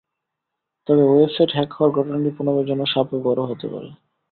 তবে 0.87 1.03
website 1.05 1.49
hack 1.53 1.69
হওয়ার 1.73 1.95
ঘটনাটি 1.97 2.29
পুনমের 2.37 2.65
জন্য 2.69 2.81
শাপে 2.93 3.17
বরও 3.25 3.49
হতে 3.51 3.67
পারে। 3.73 3.89